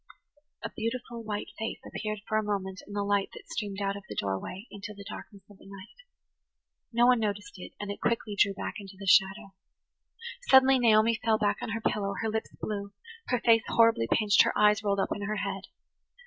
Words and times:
A 0.63 0.71
beautiful, 0.71 1.23
white 1.23 1.49
face 1.59 1.77
appeared 1.85 2.21
for 2.27 2.39
a 2.39 2.43
moment 2.43 2.81
in 2.87 2.93
the 2.93 3.03
light 3.03 3.29
that 3.35 3.47
streamed 3.49 3.79
out 3.83 3.95
of 3.95 4.01
the 4.09 4.15
doorway 4.15 4.65
into 4.71 4.95
the 4.95 5.05
darkness 5.07 5.43
of 5.47 5.59
the 5.59 5.67
night. 5.67 5.97
No 6.91 7.05
one 7.05 7.19
noticed 7.19 7.59
it, 7.59 7.73
and 7.79 7.91
it 7.91 8.01
quickly 8.01 8.35
drew 8.35 8.55
back 8.55 8.79
into 8.79 8.97
the 8.97 9.05
shadow. 9.05 9.53
Suddenly 10.49 10.79
Naomi 10.79 11.19
fell 11.23 11.37
back 11.37 11.57
on 11.61 11.69
her 11.69 11.81
pillow, 11.81 12.15
her 12.23 12.29
lips 12.29 12.49
blue, 12.59 12.93
her 13.27 13.39
face 13.41 13.61
horribly 13.67 14.07
pinched, 14.11 14.41
her 14.41 14.57
eyes 14.57 14.81
rolled 14.83 14.99
up 14.99 15.09
in 15.15 15.21
her 15.21 15.35
head. 15.35 15.67